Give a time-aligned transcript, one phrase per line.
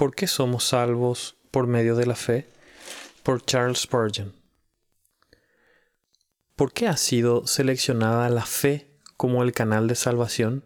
[0.00, 2.48] ¿Por qué somos salvos por medio de la fe?
[3.22, 4.32] Por Charles Spurgeon.
[6.56, 10.64] ¿Por qué ha sido seleccionada la fe como el canal de salvación?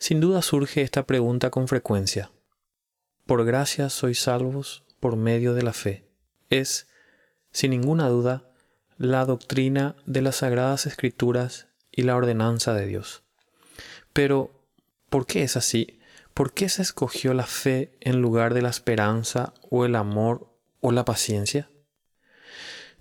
[0.00, 2.32] Sin duda surge esta pregunta con frecuencia.
[3.24, 6.04] Por gracia sois salvos por medio de la fe.
[6.50, 6.88] Es,
[7.52, 8.50] sin ninguna duda,
[8.98, 13.22] la doctrina de las sagradas escrituras y la ordenanza de Dios.
[14.12, 14.66] Pero,
[15.08, 16.00] ¿por qué es así?
[16.34, 20.90] ¿Por qué se escogió la fe en lugar de la esperanza o el amor o
[20.90, 21.70] la paciencia?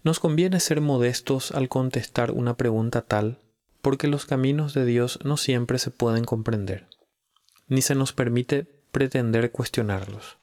[0.03, 3.39] Nos conviene ser modestos al contestar una pregunta tal,
[3.81, 6.87] porque los caminos de Dios no siempre se pueden comprender,
[7.67, 10.37] ni se nos permite pretender cuestionarlos.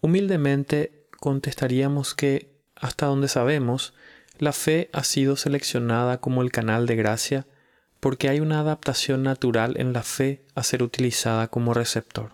[0.00, 3.94] Humildemente contestaríamos que, hasta donde sabemos,
[4.38, 7.46] la fe ha sido seleccionada como el canal de gracia
[8.04, 12.32] porque hay una adaptación natural en la fe a ser utilizada como receptor.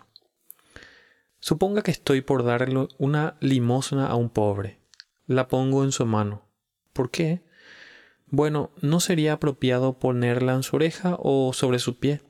[1.38, 4.80] Suponga que estoy por darle una limosna a un pobre.
[5.27, 6.43] La pongo en su mano.
[6.93, 7.45] ¿Por qué?
[8.27, 12.21] Bueno, ¿no sería apropiado ponerla en su oreja o sobre su pie?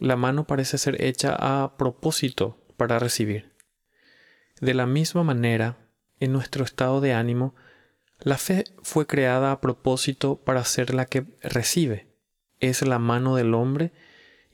[0.00, 3.54] La mano parece ser hecha a propósito para recibir.
[4.60, 5.78] De la misma manera,
[6.18, 7.54] en nuestro estado de ánimo,
[8.18, 12.15] la fe fue creada a propósito para ser la que recibe
[12.60, 13.92] es la mano del hombre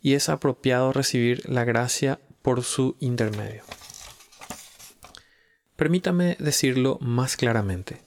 [0.00, 3.62] y es apropiado recibir la gracia por su intermedio.
[5.76, 8.00] Permítame decirlo más claramente.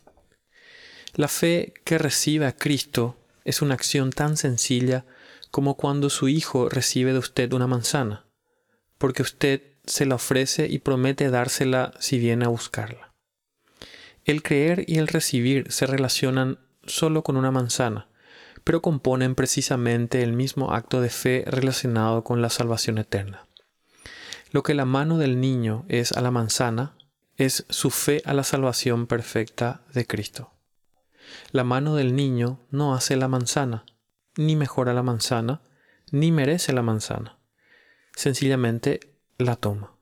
[1.14, 5.06] La fe que recibe a Cristo es una acción tan sencilla
[5.52, 8.26] como cuando su hijo recibe de usted una manzana,
[8.98, 13.14] porque usted se la ofrece y promete dársela si viene a buscarla.
[14.26, 18.09] El creer y el recibir se relacionan solo con una manzana,
[18.66, 23.46] pero componen precisamente el mismo acto de fe relacionado con la salvación eterna.
[24.52, 26.98] Lo que la mano del niño es a la manzana,
[27.38, 30.52] es su fe a la salvación perfecta de Cristo.
[31.52, 33.86] La mano del niño no hace la manzana,
[34.36, 35.62] ni mejora la manzana,
[36.12, 37.38] ni merece la manzana.
[38.16, 39.00] Sencillamente
[39.38, 39.96] la toma.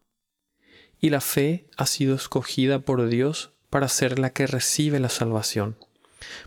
[1.01, 5.75] Y la fe ha sido escogida por Dios para ser la que recibe la salvación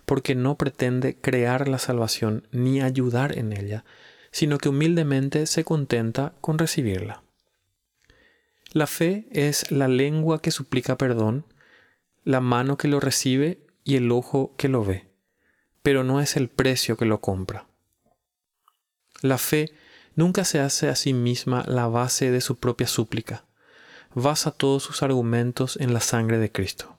[0.05, 3.85] porque no pretende crear la salvación ni ayudar en ella,
[4.31, 7.23] sino que humildemente se contenta con recibirla.
[8.73, 11.47] La fe es la lengua que suplica perdón,
[12.25, 15.09] la mano que lo recibe y el ojo que lo ve,
[15.83, 17.67] pero no es el precio que lo compra.
[19.23, 19.73] La fe
[20.15, 23.47] nunca se hace a sí misma la base de su propia súplica,
[24.15, 26.96] basa todos sus argumentos en la sangre de Cristo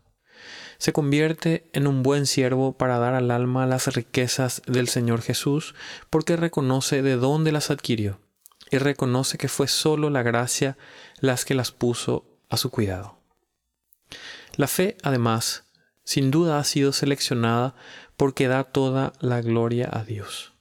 [0.77, 5.75] se convierte en un buen siervo para dar al alma las riquezas del Señor Jesús,
[6.09, 8.19] porque reconoce de dónde las adquirió
[8.69, 10.77] y reconoce que fue sólo la gracia
[11.19, 13.17] las que las puso a su cuidado.
[14.55, 15.65] La fe, además,
[16.03, 17.75] sin duda ha sido seleccionada
[18.15, 20.53] porque da toda la gloria a Dios.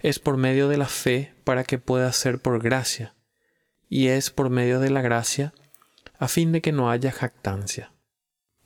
[0.00, 3.14] Es por medio de la fe para que pueda ser por gracia,
[3.88, 5.54] y es por medio de la gracia
[6.18, 7.92] a fin de que no haya jactancia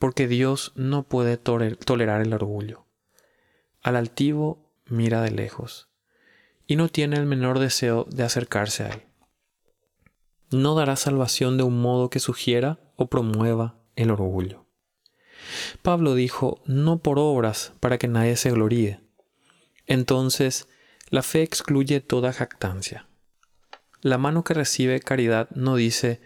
[0.01, 2.87] porque Dios no puede tolerar el orgullo.
[3.83, 5.89] Al altivo mira de lejos,
[6.65, 9.03] y no tiene el menor deseo de acercarse a él.
[10.49, 14.65] No dará salvación de un modo que sugiera o promueva el orgullo.
[15.83, 19.01] Pablo dijo, no por obras para que nadie se gloríe.
[19.85, 20.67] Entonces,
[21.11, 23.07] la fe excluye toda jactancia.
[24.01, 26.21] La mano que recibe caridad no dice,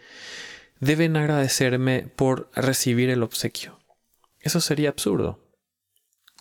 [0.80, 3.80] deben agradecerme por recibir el obsequio.
[4.40, 5.40] Eso sería absurdo.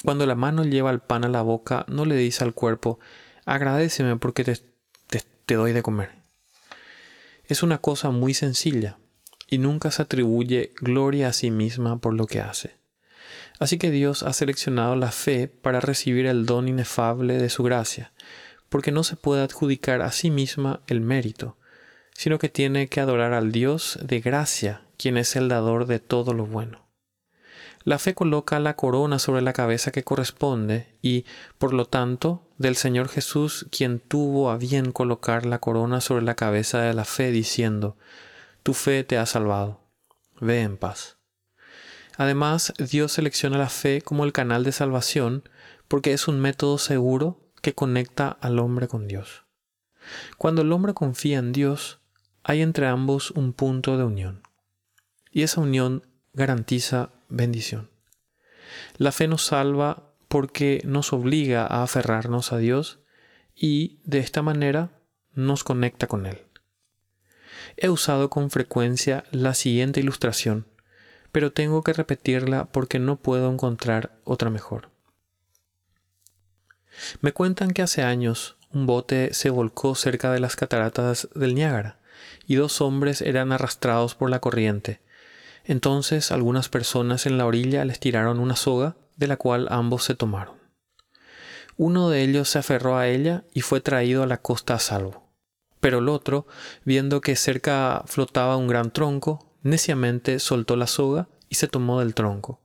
[0.03, 2.99] Cuando la mano lleva el pan a la boca, no le dice al cuerpo,
[3.47, 6.11] agradeceme porque te, doy de comer.
[7.47, 8.99] Es una cosa muy sencilla
[9.49, 12.77] y nunca se atribuye gloria a sí misma por lo que hace.
[13.59, 18.13] Así que Dios ha seleccionado la fe para recibir el don inefable de su gracia,
[18.69, 21.57] porque no se puede adjudicar a sí misma el mérito,
[22.15, 26.33] sino que tiene que adorar al Dios de gracia, quien es el dador de todo
[26.33, 26.85] lo bueno.
[27.83, 31.27] La fe coloca la corona sobre la cabeza que corresponde y,
[31.59, 36.35] por lo tanto, del Señor Jesús, quien tuvo a bien colocar la corona sobre la
[36.35, 37.99] cabeza de la fe, diciendo,
[38.63, 39.83] Tu fe te ha salvado.
[40.41, 41.19] Ve en paz.
[42.17, 45.49] Además, Dios selecciona la fe como el canal de salvación
[45.89, 49.45] porque es un método seguro que conecta al hombre con Dios.
[50.39, 52.01] Cuando el hombre confía en Dios,
[52.45, 54.43] hay entre ambos un punto de unión.
[55.33, 57.91] Y esa unión garantiza bendición.
[58.99, 63.01] La fe nos salva porque nos obliga a aferrarnos a Dios
[63.55, 64.91] y de esta manera
[65.33, 66.43] nos conecta con Él.
[67.77, 70.67] He usado con frecuencia la siguiente ilustración,
[71.33, 74.91] pero tengo que repetirla porque no puedo encontrar otra mejor.
[77.21, 81.99] Me cuentan que hace años un bote se volcó cerca de las cataratas del Niágara
[82.47, 85.01] y dos hombres eran arrastrados por la corriente.
[85.65, 90.15] Entonces algunas personas en la orilla les tiraron una soga de la cual ambos se
[90.15, 90.57] tomaron.
[91.77, 95.25] Uno de ellos se aferró a ella y fue traído a la costa a salvo.
[95.81, 96.47] Pero el otro,
[96.85, 102.15] viendo que cerca flotaba un gran tronco, neciamente soltó la soga y se tomó del
[102.15, 102.61] tronco,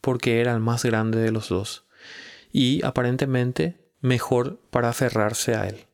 [0.00, 1.84] porque era el más grande de los dos,
[2.52, 5.86] y aparentemente mejor para aferrarse a él.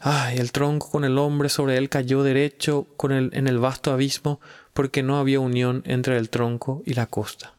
[0.00, 4.40] Ay, el tronco con el hombre sobre él cayó derecho con en el vasto abismo
[4.74, 7.54] porque no había unión entre el tronco y la costa.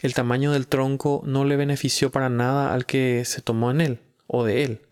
[0.00, 4.00] El tamaño del tronco no le benefició para nada al que se tomó en él
[4.26, 4.82] o de él.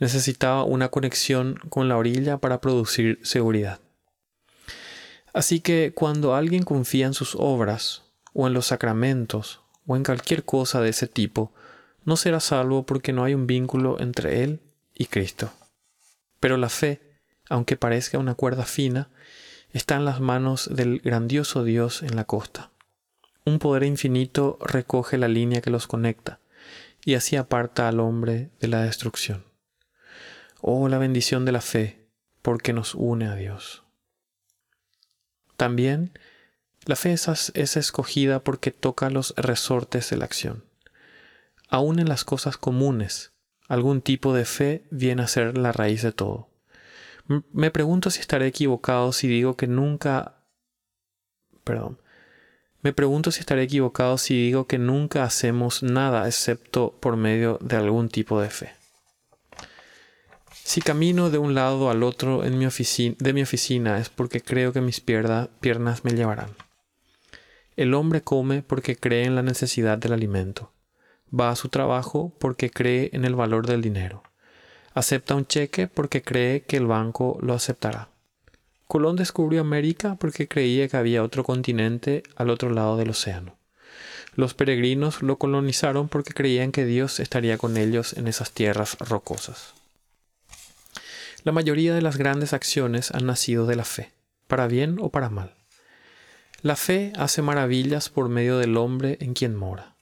[0.00, 3.80] Necesitaba una conexión con la orilla para producir seguridad.
[5.34, 8.02] Así que cuando alguien confía en sus obras,
[8.32, 11.52] o en los sacramentos, o en cualquier cosa de ese tipo,
[12.04, 14.60] no será salvo porque no hay un vínculo entre él
[14.94, 15.50] y Cristo.
[16.40, 17.00] Pero la fe,
[17.48, 19.10] aunque parezca una cuerda fina,
[19.72, 22.70] está en las manos del grandioso Dios en la costa.
[23.44, 26.40] Un poder infinito recoge la línea que los conecta
[27.04, 29.44] y así aparta al hombre de la destrucción.
[30.60, 32.06] Oh, la bendición de la fe,
[32.42, 33.84] porque nos une a Dios.
[35.56, 36.18] También,
[36.84, 40.64] la fe es, es escogida porque toca los resortes de la acción.
[41.68, 43.32] Aún en las cosas comunes,
[43.68, 46.48] algún tipo de fe viene a ser la raíz de todo.
[47.52, 50.42] Me pregunto si estaré equivocado si digo que nunca...
[51.62, 52.00] Perdón.
[52.80, 57.76] Me pregunto si estaré equivocado si digo que nunca hacemos nada excepto por medio de
[57.76, 58.72] algún tipo de fe.
[60.50, 64.72] Si camino de un lado al otro en mi de mi oficina es porque creo
[64.72, 66.50] que mis piernas me llevarán.
[67.76, 70.72] El hombre come porque cree en la necesidad del alimento.
[71.32, 74.22] Va a su trabajo porque cree en el valor del dinero.
[74.94, 78.08] Acepta un cheque porque cree que el banco lo aceptará.
[78.86, 83.56] Colón descubrió América porque creía que había otro continente al otro lado del océano.
[84.34, 89.74] Los peregrinos lo colonizaron porque creían que Dios estaría con ellos en esas tierras rocosas.
[91.44, 94.10] La mayoría de las grandes acciones han nacido de la fe,
[94.46, 95.54] para bien o para mal.
[96.62, 99.97] La fe hace maravillas por medio del hombre en quien mora.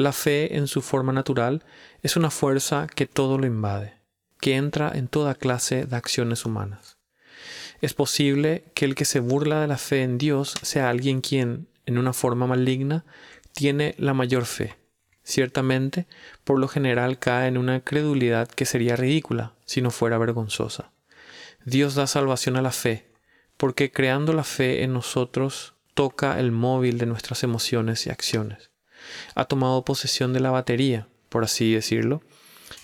[0.00, 1.62] La fe en su forma natural
[2.02, 3.92] es una fuerza que todo lo invade,
[4.40, 6.96] que entra en toda clase de acciones humanas.
[7.82, 11.68] Es posible que el que se burla de la fe en Dios sea alguien quien,
[11.84, 13.04] en una forma maligna,
[13.52, 14.74] tiene la mayor fe.
[15.22, 16.06] Ciertamente,
[16.44, 20.92] por lo general cae en una credulidad que sería ridícula si no fuera vergonzosa.
[21.66, 23.10] Dios da salvación a la fe,
[23.58, 28.70] porque creando la fe en nosotros toca el móvil de nuestras emociones y acciones
[29.34, 32.22] ha tomado posesión de la batería, por así decirlo,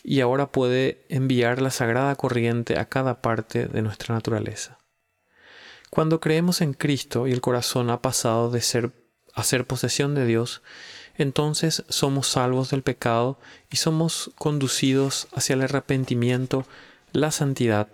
[0.02, 4.78] y ahora puede enviar la sagrada corriente a cada parte de nuestra naturaleza.
[5.90, 8.92] Cuando creemos en Cristo y el corazón ha pasado de ser
[9.36, 10.62] a ser posesión de Dios,
[11.16, 13.38] entonces somos salvos del pecado
[13.70, 16.66] y somos conducidos hacia el arrepentimiento,
[17.12, 17.88] la santidad,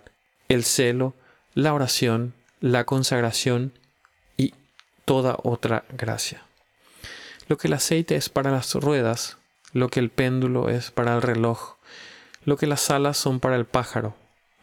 [0.47, 1.13] el celo,
[1.53, 3.73] la oración, la consagración
[4.37, 4.53] y
[5.05, 6.43] toda otra gracia.
[7.47, 9.37] Lo que el aceite es para las ruedas,
[9.73, 11.75] lo que el péndulo es para el reloj,
[12.45, 14.15] lo que las alas son para el pájaro,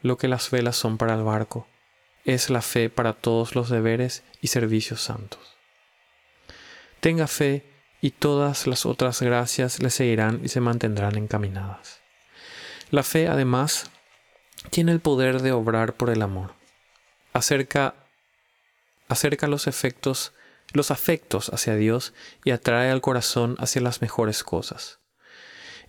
[0.03, 1.67] lo que las velas son para el barco,
[2.25, 5.57] es la fe para todos los deberes y servicios santos.
[7.01, 7.65] Tenga fe
[8.01, 12.01] y todas las otras gracias le seguirán y se mantendrán encaminadas.
[12.91, 13.91] La fe, además,
[14.71, 16.55] tiene el poder de obrar por el amor.
[17.33, 17.95] Acerca,
[19.09, 20.33] acerca los efectos
[20.73, 22.13] los afectos hacia Dios
[22.45, 25.01] y atrae al corazón hacia las mejores cosas.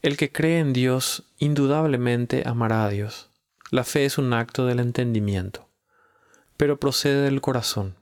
[0.02, 3.30] El que cree en Dios indudablemente amará a Dios.
[3.70, 5.70] La fe es un acto del entendimiento,
[6.58, 7.96] pero procede del corazón.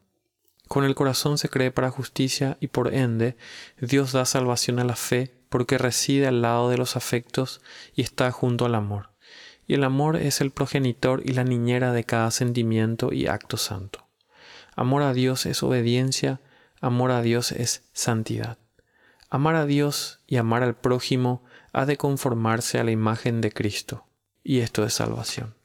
[0.67, 3.36] Con el corazón se cree para justicia y por ende
[3.81, 7.62] Dios da salvación a la fe porque reside al lado de los afectos
[7.95, 9.09] y está junto al amor.
[9.67, 14.07] Y el amor es el progenitor y la niñera de cada sentimiento y acto santo.
[14.75, 16.39] Amor a Dios es obediencia
[16.81, 18.57] Amor a Dios es santidad.
[19.29, 21.43] Amar a Dios y amar al prójimo
[21.74, 24.05] ha de conformarse a la imagen de Cristo,
[24.43, 25.55] y esto es salvación.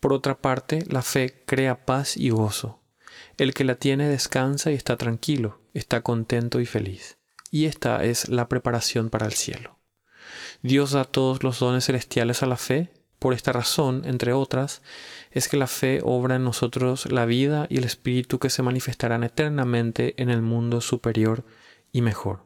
[0.00, 2.80] Por otra parte, la fe crea paz y gozo.
[3.36, 7.16] El que la tiene descansa y está tranquilo, está contento y feliz.
[7.50, 9.78] Y esta es la preparación para el cielo.
[10.62, 12.90] Dios da todos los dones celestiales a la fe
[13.24, 14.82] por esta razón, entre otras,
[15.30, 19.24] es que la fe obra en nosotros la vida y el espíritu que se manifestarán
[19.24, 21.42] eternamente en el mundo superior
[21.90, 22.44] y mejor.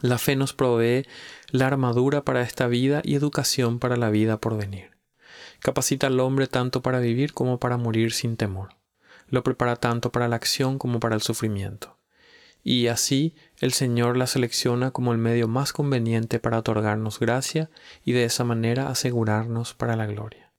[0.00, 1.06] La fe nos provee
[1.52, 4.96] la armadura para esta vida y educación para la vida por venir.
[5.60, 8.70] Capacita al hombre tanto para vivir como para morir sin temor.
[9.28, 11.95] Lo prepara tanto para la acción como para el sufrimiento.
[12.68, 17.70] Y así el Señor la selecciona como el medio más conveniente para otorgarnos gracia
[18.04, 20.52] y de esa manera asegurarnos para la gloria.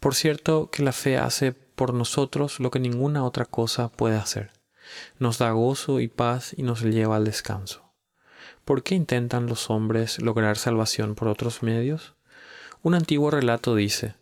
[0.00, 4.50] Por cierto que la fe hace por nosotros lo que ninguna otra cosa puede hacer.
[5.18, 7.94] Nos da gozo y paz y nos lleva al descanso.
[8.66, 12.16] ¿Por qué intentan los hombres lograr salvación por otros medios?
[12.82, 14.14] Un antiguo relato dice,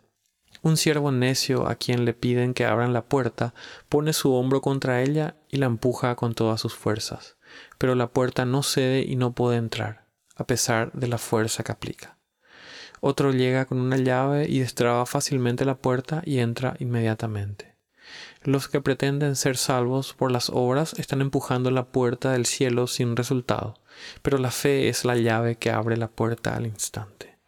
[0.62, 3.52] un siervo necio a quien le piden que abran la puerta
[3.88, 7.37] pone su hombro contra ella y la empuja con todas sus fuerzas,
[7.78, 11.73] pero la puerta no cede y no puede entrar, a pesar de la fuerza que
[11.73, 12.16] aplica.
[13.00, 17.76] Otro llega con una llave y destraba fácilmente la puerta y entra inmediatamente.
[18.45, 23.16] Los que pretenden ser salvos por las obras están empujando la puerta del cielo sin
[23.16, 23.75] resultado,
[24.23, 27.38] pero la fe es la llave que abre la puerta al instante.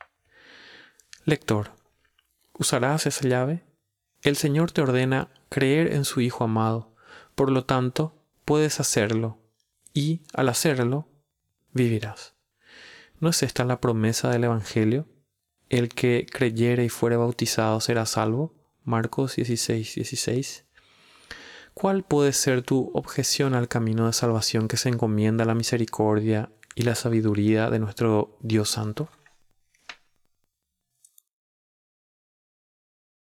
[1.24, 1.70] Lector,
[2.58, 3.64] ¿usarás esa llave?
[4.22, 6.94] El Señor te ordena creer en su Hijo amado,
[7.34, 9.38] por lo tanto, puedes hacerlo,
[9.92, 11.08] y al hacerlo,
[11.72, 12.34] vivirás.
[13.20, 15.06] ¿No es esta la promesa del Evangelio?
[15.68, 18.54] El que creyere y fuere bautizado será salvo.
[18.82, 20.64] Marcos 16, 16.
[21.72, 26.50] ¿Cuál puede ser tu objeción al camino de salvación que se encomienda a la misericordia
[26.74, 29.08] y la sabiduría de nuestro Dios Santo?